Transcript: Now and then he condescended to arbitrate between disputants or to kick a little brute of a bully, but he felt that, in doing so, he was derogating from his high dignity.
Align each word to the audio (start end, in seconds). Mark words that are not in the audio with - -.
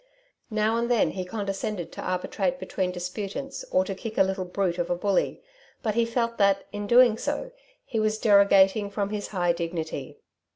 Now 0.49 0.77
and 0.77 0.89
then 0.89 1.11
he 1.11 1.23
condescended 1.23 1.91
to 1.91 2.01
arbitrate 2.01 2.57
between 2.57 2.91
disputants 2.91 3.63
or 3.69 3.85
to 3.85 3.93
kick 3.93 4.17
a 4.17 4.23
little 4.23 4.45
brute 4.45 4.79
of 4.79 4.89
a 4.89 4.95
bully, 4.95 5.43
but 5.83 5.93
he 5.93 6.05
felt 6.05 6.39
that, 6.39 6.63
in 6.71 6.87
doing 6.87 7.19
so, 7.19 7.51
he 7.85 7.99
was 7.99 8.17
derogating 8.17 8.89
from 8.89 9.11
his 9.11 9.27
high 9.27 9.53
dignity. 9.53 10.17